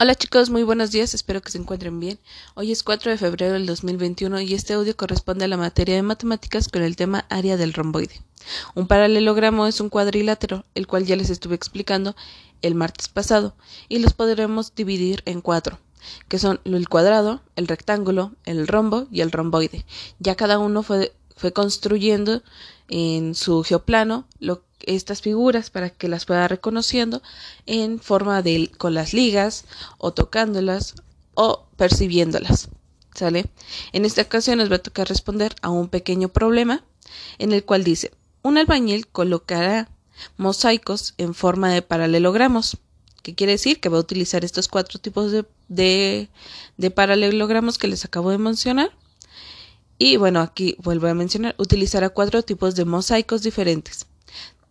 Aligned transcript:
Hola 0.00 0.14
chicos, 0.14 0.48
muy 0.48 0.62
buenos 0.62 0.92
días, 0.92 1.12
espero 1.12 1.42
que 1.42 1.50
se 1.50 1.58
encuentren 1.58 1.98
bien. 1.98 2.20
Hoy 2.54 2.70
es 2.70 2.84
4 2.84 3.10
de 3.10 3.18
febrero 3.18 3.54
del 3.54 3.66
2021 3.66 4.40
y 4.42 4.54
este 4.54 4.74
audio 4.74 4.96
corresponde 4.96 5.44
a 5.44 5.48
la 5.48 5.56
materia 5.56 5.96
de 5.96 6.02
matemáticas 6.02 6.68
con 6.68 6.84
el 6.84 6.94
tema 6.94 7.26
área 7.30 7.56
del 7.56 7.72
romboide. 7.72 8.22
Un 8.76 8.86
paralelogramo 8.86 9.66
es 9.66 9.80
un 9.80 9.88
cuadrilátero, 9.88 10.64
el 10.76 10.86
cual 10.86 11.04
ya 11.04 11.16
les 11.16 11.30
estuve 11.30 11.56
explicando 11.56 12.14
el 12.62 12.76
martes 12.76 13.08
pasado, 13.08 13.56
y 13.88 13.98
los 13.98 14.12
podremos 14.14 14.72
dividir 14.76 15.24
en 15.24 15.40
cuatro, 15.40 15.80
que 16.28 16.38
son 16.38 16.60
el 16.62 16.88
cuadrado, 16.88 17.42
el 17.56 17.66
rectángulo, 17.66 18.36
el 18.44 18.68
rombo 18.68 19.08
y 19.10 19.22
el 19.22 19.32
romboide. 19.32 19.84
Ya 20.20 20.36
cada 20.36 20.60
uno 20.60 20.84
fue, 20.84 21.12
fue 21.34 21.52
construyendo 21.52 22.44
en 22.86 23.34
su 23.34 23.64
geoplano 23.64 24.28
lo 24.38 24.62
estas 24.80 25.22
figuras 25.22 25.70
para 25.70 25.90
que 25.90 26.08
las 26.08 26.24
pueda 26.24 26.48
reconociendo 26.48 27.22
en 27.66 27.98
forma 28.00 28.42
de 28.42 28.70
con 28.78 28.94
las 28.94 29.12
ligas 29.12 29.64
o 29.98 30.12
tocándolas 30.12 30.94
o 31.34 31.66
percibiéndolas. 31.76 32.68
¿Sale? 33.14 33.46
En 33.92 34.04
esta 34.04 34.22
ocasión 34.22 34.58
nos 34.58 34.70
va 34.70 34.76
a 34.76 34.82
tocar 34.82 35.08
responder 35.08 35.54
a 35.62 35.70
un 35.70 35.88
pequeño 35.88 36.28
problema 36.28 36.84
en 37.38 37.52
el 37.52 37.64
cual 37.64 37.82
dice, 37.82 38.12
un 38.42 38.58
albañil 38.58 39.08
colocará 39.08 39.88
mosaicos 40.36 41.14
en 41.18 41.34
forma 41.34 41.72
de 41.72 41.82
paralelogramos. 41.82 42.78
¿Qué 43.22 43.34
quiere 43.34 43.52
decir? 43.52 43.80
Que 43.80 43.88
va 43.88 43.98
a 43.98 44.00
utilizar 44.00 44.44
estos 44.44 44.68
cuatro 44.68 45.00
tipos 45.00 45.32
de, 45.32 45.44
de, 45.68 46.28
de 46.76 46.90
paralelogramos 46.90 47.76
que 47.78 47.88
les 47.88 48.04
acabo 48.04 48.30
de 48.30 48.38
mencionar. 48.38 48.92
Y 49.98 50.16
bueno, 50.16 50.40
aquí 50.40 50.76
vuelvo 50.78 51.08
a 51.08 51.14
mencionar, 51.14 51.56
utilizará 51.58 52.10
cuatro 52.10 52.42
tipos 52.42 52.76
de 52.76 52.84
mosaicos 52.84 53.42
diferentes 53.42 54.07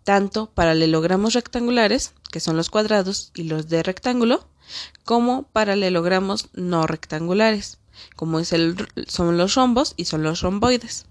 tanto 0.07 0.49
paralelogramos 0.51 1.33
rectangulares, 1.33 2.13
que 2.31 2.39
son 2.39 2.55
los 2.55 2.69
cuadrados 2.69 3.31
y 3.35 3.43
los 3.43 3.67
de 3.67 3.83
rectángulo, 3.83 4.47
como 5.03 5.43
paralelogramos 5.43 6.47
no 6.53 6.87
rectangulares, 6.87 7.79
como 8.15 8.41
son 8.45 9.37
los 9.37 9.55
rombos 9.55 9.95
y 9.97 10.05
son 10.05 10.23
los 10.23 10.39
romboides. 10.39 11.07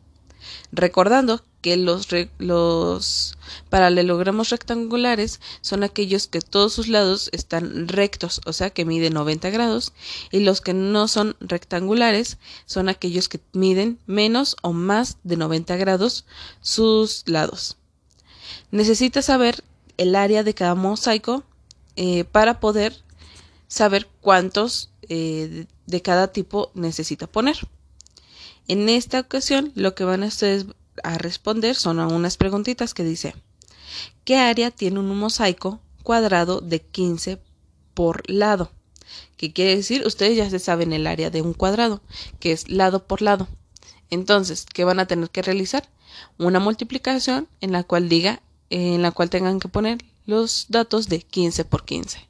Recordando 0.73 1.45
que 1.61 1.77
los, 1.77 2.09
los 2.39 3.37
paralelogramos 3.69 4.49
rectangulares 4.49 5.43
son 5.61 5.85
aquellos 5.85 6.27
que 6.27 6.41
todos 6.41 6.73
sus 6.73 6.89
lados 6.89 7.29
están 7.35 7.89
rectos, 7.89 8.41
o 8.47 8.55
sea 8.55 8.71
que 8.71 8.87
miden 8.87 9.13
90 9.13 9.51
grados, 9.51 9.93
y 10.31 10.41
los 10.41 10.63
que 10.63 10.73
no 10.73 11.07
son 11.07 11.37
rectangulares 11.41 12.39
son 12.65 12.89
aquellos 12.89 13.29
que 13.29 13.41
miden 13.53 13.99
menos 14.07 14.57
o 14.63 14.73
más 14.73 15.19
de 15.23 15.37
90 15.37 15.77
grados 15.77 16.25
sus 16.63 17.25
lados. 17.27 17.77
Necesita 18.71 19.23
saber 19.23 19.63
el 19.97 20.15
área 20.15 20.43
de 20.43 20.55
cada 20.55 20.75
mosaico 20.75 21.45
eh, 21.97 22.25
para 22.25 22.61
poder 22.61 22.97
saber 23.69 24.09
cuántos 24.21 24.91
eh, 25.09 25.67
de 25.87 26.03
cada 26.03 26.29
tipo 26.29 26.71
necesita 26.75 27.27
poner. 27.27 27.57
En 28.69 28.89
esta 28.89 29.21
ocasión 29.21 29.73
lo 29.75 29.95
que 29.95 30.05
van 30.05 30.23
a 30.23 30.27
ustedes 30.27 30.67
a 31.03 31.19
responder 31.19 31.75
son 31.77 32.01
a 32.01 32.09
unas 32.09 32.37
preguntitas 32.37 32.95
que 32.95 33.05
dice 33.05 33.35
¿qué 34.25 34.37
área 34.37 34.71
tiene 34.71 34.99
un 34.99 35.17
mosaico 35.17 35.81
cuadrado 36.03 36.61
de 36.61 36.81
15 36.81 37.41
por 37.95 38.29
lado? 38.29 38.71
¿Qué 39.37 39.53
quiere 39.53 39.77
decir? 39.77 40.07
Ustedes 40.07 40.37
ya 40.37 40.51
se 40.51 40.59
saben 40.59 40.93
el 40.93 41.07
área 41.07 41.31
de 41.31 41.43
un 41.43 41.53
cuadrado, 41.53 42.03
que 42.41 42.53
es 42.53 42.69
lado 42.69 43.07
por 43.07 43.23
lado. 43.23 43.49
Entonces, 44.11 44.67
¿qué 44.73 44.85
van 44.85 44.99
a 44.99 45.07
tener 45.07 45.31
que 45.31 45.43
realizar? 45.43 45.89
Una 46.39 46.59
multiplicación 46.59 47.49
en 47.61 47.73
la 47.73 47.85
cual 47.85 48.09
diga 48.09 48.41
en 48.71 49.03
la 49.03 49.11
cual 49.11 49.31
tengan 49.31 49.61
que 49.61 49.69
poner 49.69 49.99
los 50.27 50.67
datos 50.69 51.09
de 51.09 51.21
15 51.21 51.65
por 51.65 51.85
15. 51.85 52.29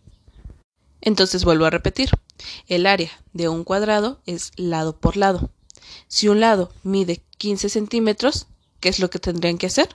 Entonces 1.01 1.45
vuelvo 1.45 1.65
a 1.65 1.71
repetir. 1.71 2.11
El 2.67 2.87
área 2.87 3.11
de 3.33 3.49
un 3.49 3.65
cuadrado 3.65 4.21
es 4.27 4.53
lado 4.57 4.97
por 4.99 5.17
lado. 5.17 5.51
Si 6.09 6.29
un 6.29 6.41
lado 6.41 6.71
mide 6.83 7.23
15 7.39 7.69
centímetros, 7.69 8.47
¿qué 8.81 8.89
es 8.89 8.99
lo 8.99 9.09
que 9.09 9.19
tendrían 9.19 9.59
que 9.59 9.67
hacer? 9.67 9.89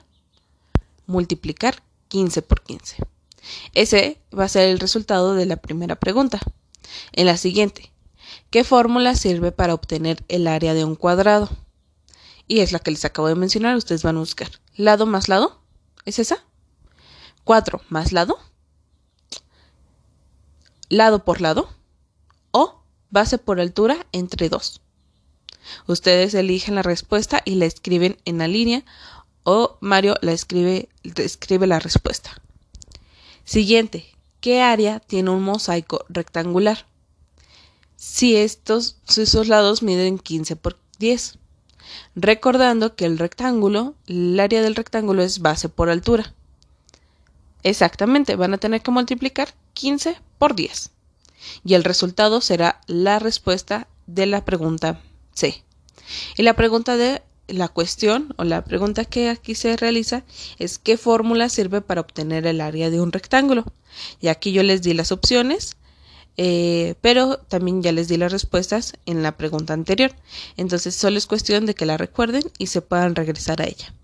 Multiplicar 1.06 1.82
15 2.08 2.42
por 2.42 2.62
15. 2.62 2.96
Ese 3.74 4.18
va 4.36 4.44
a 4.44 4.48
ser 4.48 4.68
el 4.68 4.80
resultado 4.80 5.34
de 5.34 5.46
la 5.46 5.56
primera 5.56 5.96
pregunta. 5.96 6.40
En 7.12 7.26
la 7.26 7.36
siguiente, 7.36 7.92
¿qué 8.50 8.64
fórmula 8.64 9.14
sirve 9.14 9.52
para 9.52 9.74
obtener 9.74 10.24
el 10.28 10.46
área 10.46 10.74
de 10.74 10.84
un 10.84 10.96
cuadrado? 10.96 11.50
Y 12.48 12.60
es 12.60 12.72
la 12.72 12.80
que 12.80 12.90
les 12.90 13.04
acabo 13.04 13.28
de 13.28 13.34
mencionar, 13.34 13.76
ustedes 13.76 14.02
van 14.02 14.16
a 14.16 14.20
buscar 14.20 14.50
lado 14.74 15.06
más 15.06 15.28
lado 15.28 15.61
¿Es 16.04 16.18
esa? 16.18 16.44
4 17.44 17.80
más 17.88 18.12
lado. 18.12 18.38
Lado 20.88 21.24
por 21.24 21.40
lado. 21.40 21.68
O 22.50 22.82
base 23.10 23.38
por 23.38 23.60
altura 23.60 24.06
entre 24.12 24.48
2. 24.48 24.80
Ustedes 25.86 26.34
eligen 26.34 26.74
la 26.74 26.82
respuesta 26.82 27.40
y 27.44 27.54
la 27.54 27.66
escriben 27.66 28.18
en 28.24 28.38
la 28.38 28.48
línea 28.48 28.84
o 29.44 29.76
Mario 29.80 30.16
la 30.20 30.32
escribe, 30.32 30.88
escribe 31.02 31.66
la 31.66 31.78
respuesta. 31.78 32.30
Siguiente. 33.44 34.06
¿Qué 34.40 34.60
área 34.60 34.98
tiene 34.98 35.30
un 35.30 35.42
mosaico 35.42 36.04
rectangular? 36.08 36.86
Si 37.96 38.36
estos, 38.36 38.96
lados 39.46 39.84
miden 39.84 40.18
15 40.18 40.56
por 40.56 40.78
10 40.98 41.38
recordando 42.14 42.94
que 42.94 43.06
el 43.06 43.18
rectángulo, 43.18 43.94
el 44.06 44.38
área 44.38 44.62
del 44.62 44.74
rectángulo 44.74 45.22
es 45.22 45.40
base 45.40 45.68
por 45.68 45.90
altura. 45.90 46.34
Exactamente, 47.62 48.36
van 48.36 48.54
a 48.54 48.58
tener 48.58 48.82
que 48.82 48.90
multiplicar 48.90 49.54
15 49.74 50.16
por 50.38 50.54
10. 50.54 50.90
Y 51.64 51.74
el 51.74 51.84
resultado 51.84 52.40
será 52.40 52.80
la 52.86 53.18
respuesta 53.18 53.88
de 54.06 54.26
la 54.26 54.44
pregunta 54.44 55.00
C. 55.34 55.64
Y 56.36 56.42
la 56.42 56.54
pregunta 56.54 56.96
de 56.96 57.22
la 57.48 57.68
cuestión 57.68 58.34
o 58.36 58.44
la 58.44 58.64
pregunta 58.64 59.04
que 59.04 59.28
aquí 59.28 59.54
se 59.54 59.76
realiza 59.76 60.24
es 60.58 60.78
qué 60.78 60.96
fórmula 60.96 61.48
sirve 61.48 61.80
para 61.80 62.00
obtener 62.00 62.46
el 62.46 62.60
área 62.60 62.90
de 62.90 63.00
un 63.00 63.12
rectángulo. 63.12 63.64
Y 64.20 64.28
aquí 64.28 64.52
yo 64.52 64.62
les 64.62 64.82
di 64.82 64.94
las 64.94 65.12
opciones 65.12 65.76
eh, 66.36 66.94
pero 67.00 67.38
también 67.38 67.82
ya 67.82 67.92
les 67.92 68.08
di 68.08 68.16
las 68.16 68.32
respuestas 68.32 68.94
en 69.06 69.22
la 69.22 69.36
pregunta 69.36 69.74
anterior. 69.74 70.14
Entonces 70.56 70.94
solo 70.94 71.18
es 71.18 71.26
cuestión 71.26 71.66
de 71.66 71.74
que 71.74 71.86
la 71.86 71.96
recuerden 71.96 72.42
y 72.58 72.68
se 72.68 72.82
puedan 72.82 73.14
regresar 73.14 73.60
a 73.60 73.66
ella. 73.66 73.94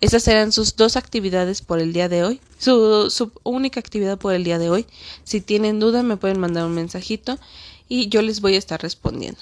Estas 0.00 0.22
serán 0.22 0.52
sus 0.52 0.76
dos 0.76 0.96
actividades 0.96 1.62
por 1.62 1.78
el 1.78 1.92
día 1.92 2.08
de 2.08 2.24
hoy, 2.24 2.40
su, 2.58 3.10
su 3.10 3.32
única 3.42 3.80
actividad 3.80 4.18
por 4.18 4.34
el 4.34 4.44
día 4.44 4.58
de 4.58 4.70
hoy. 4.70 4.86
Si 5.24 5.40
tienen 5.40 5.80
duda 5.80 6.02
me 6.02 6.16
pueden 6.16 6.40
mandar 6.40 6.66
un 6.66 6.74
mensajito 6.74 7.38
y 7.88 8.08
yo 8.08 8.22
les 8.22 8.40
voy 8.40 8.54
a 8.54 8.58
estar 8.58 8.80
respondiendo. 8.80 9.40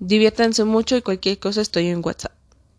Diviértanse 0.00 0.64
mucho 0.64 0.96
y 0.96 1.02
cualquier 1.02 1.38
cosa 1.38 1.60
estoy 1.60 1.88
en 1.88 2.04
WhatsApp. 2.04 2.37